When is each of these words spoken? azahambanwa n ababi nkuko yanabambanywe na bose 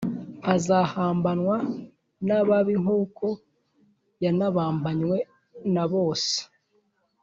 azahambanwa 0.53 1.57
n 2.27 2.29
ababi 2.39 2.73
nkuko 2.81 3.25
yanabambanywe 4.23 5.17
na 5.73 5.85
bose 5.93 6.35